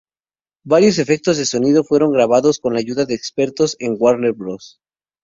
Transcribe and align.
Varios 0.65 0.97
efectos 0.97 1.37
de 1.37 1.45
sonido 1.45 1.83
fueron 1.83 2.11
grabados 2.11 2.57
con 2.57 2.73
la 2.73 2.79
ayuda 2.79 3.05
de 3.05 3.13
expertos 3.13 3.75
en 3.77 3.97
Warner 3.99 4.33
Bros. 4.33 4.81